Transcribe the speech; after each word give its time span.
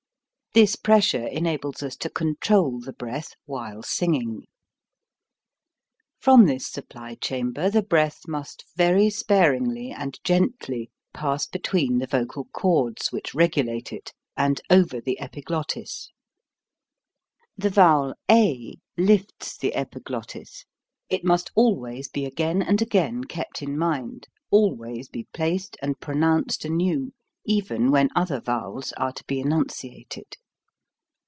This 0.53 0.75
press 0.75 1.13
ure 1.13 1.27
enables 1.27 1.81
us 1.81 1.95
to 1.95 2.09
control 2.09 2.81
the 2.81 2.91
breath 2.91 3.35
while 3.45 3.81
singing. 3.83 4.47
From 6.19 6.45
this 6.45 6.67
supply 6.69 7.15
chamber 7.15 7.69
the 7.69 7.81
breath 7.81 8.27
must 8.27 8.65
28 8.67 8.67
HOW 8.67 8.67
TO 8.67 8.69
SING 8.69 8.77
very 9.03 9.09
sparingly 9.11 9.91
and 9.91 10.19
gently 10.25 10.91
pass 11.13 11.47
between 11.47 11.99
the 11.99 12.05
vocal 12.05 12.49
cords, 12.51 13.13
which 13.13 13.33
regulate 13.33 13.93
it, 13.93 14.11
and 14.35 14.59
over 14.69 14.99
the 14.99 15.17
epiglottis. 15.21 16.11
The 17.57 17.69
vowel 17.69 18.13
a 18.29 18.73
lifts 18.97 19.55
the 19.57 19.73
epiglottis; 19.73 20.65
it 21.07 21.23
must 21.23 21.49
always 21.55 22.09
be 22.09 22.25
again 22.25 22.61
and 22.61 22.81
again 22.81 23.23
kept 23.23 23.61
in 23.61 23.77
mind, 23.77 24.27
always 24.49 25.07
be 25.07 25.23
placed 25.33 25.77
and 25.81 25.97
pronounced 26.01 26.65
anew 26.65 27.13
even 27.45 27.89
when 27.89 28.09
other 28.15 28.39
vowels 28.39 28.91
are 28.97 29.13
to 29.13 29.23
be 29.23 29.39
enunciated. 29.39 30.37